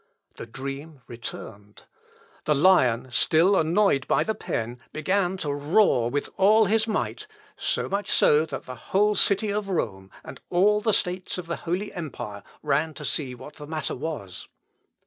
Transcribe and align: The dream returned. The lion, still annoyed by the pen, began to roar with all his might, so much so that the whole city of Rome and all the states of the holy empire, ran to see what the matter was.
The 0.37 0.47
dream 0.47 1.01
returned. 1.07 1.83
The 2.45 2.55
lion, 2.55 3.11
still 3.11 3.55
annoyed 3.55 4.07
by 4.07 4.23
the 4.23 4.33
pen, 4.33 4.79
began 4.91 5.37
to 5.37 5.53
roar 5.53 6.09
with 6.09 6.27
all 6.37 6.65
his 6.65 6.87
might, 6.87 7.27
so 7.55 7.87
much 7.87 8.09
so 8.11 8.43
that 8.47 8.65
the 8.65 8.73
whole 8.73 9.13
city 9.13 9.51
of 9.51 9.69
Rome 9.69 10.09
and 10.23 10.41
all 10.49 10.81
the 10.81 10.91
states 10.91 11.37
of 11.37 11.45
the 11.45 11.57
holy 11.67 11.93
empire, 11.93 12.41
ran 12.63 12.95
to 12.95 13.05
see 13.05 13.35
what 13.35 13.57
the 13.57 13.67
matter 13.67 13.95
was. 13.95 14.47